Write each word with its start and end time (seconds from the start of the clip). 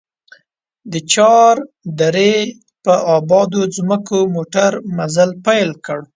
د 0.91 0.93
چار 1.13 1.55
درې 2.01 2.33
په 2.83 2.93
ابادو 3.17 3.61
ځمکو 3.75 4.17
موټر 4.35 4.71
مزل 4.97 5.29
پيل 5.45 5.69
کړ. 5.85 5.99